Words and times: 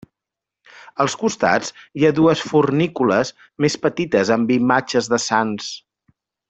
Als 1.05 1.15
costats 1.23 1.69
hi 2.01 2.07
ha 2.09 2.13
dues 2.21 2.41
fornícules 2.53 3.35
més 3.67 3.79
petites 3.87 4.35
amb 4.39 4.59
imatges 4.61 5.15
de 5.15 5.25
sants. 5.31 5.71